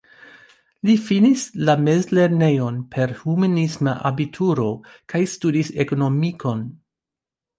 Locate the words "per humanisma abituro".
2.95-4.67